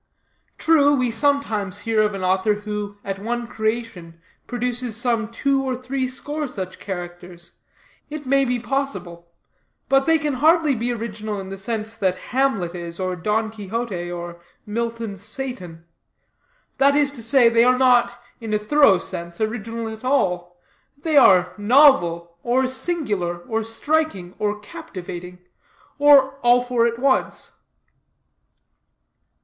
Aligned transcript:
True, 0.57 0.95
we 0.95 1.11
sometimes 1.11 1.81
hear 1.81 2.01
of 2.01 2.15
an 2.15 2.23
author 2.23 2.55
who, 2.55 2.97
at 3.05 3.19
one 3.19 3.45
creation, 3.45 4.19
produces 4.47 4.97
some 4.97 5.29
two 5.29 5.61
or 5.63 5.75
three 5.75 6.07
score 6.07 6.47
such 6.47 6.79
characters; 6.79 7.51
it 8.09 8.25
may 8.25 8.43
be 8.43 8.59
possible. 8.59 9.27
But 9.89 10.07
they 10.07 10.17
can 10.17 10.33
hardly 10.41 10.73
be 10.73 10.91
original 10.91 11.39
in 11.39 11.49
the 11.49 11.55
sense 11.59 11.95
that 11.97 12.17
Hamlet 12.33 12.73
is, 12.73 12.99
or 12.99 13.15
Don 13.15 13.51
Quixote, 13.51 14.09
or 14.11 14.41
Milton's 14.65 15.21
Satan. 15.21 15.85
That 16.79 16.95
is 16.95 17.11
to 17.11 17.21
say, 17.21 17.47
they 17.47 17.63
are 17.63 17.77
not, 17.77 18.19
in 18.39 18.55
a 18.55 18.57
thorough 18.57 18.97
sense, 18.97 19.39
original 19.39 19.87
at 19.87 20.03
all. 20.03 20.57
They 20.97 21.15
are 21.15 21.53
novel, 21.59 22.37
or 22.41 22.65
singular, 22.65 23.37
or 23.37 23.63
striking, 23.63 24.33
or 24.39 24.59
captivating, 24.61 25.37
or 25.99 26.39
all 26.41 26.61
four 26.63 26.87
at 26.87 26.97
once. 26.97 27.51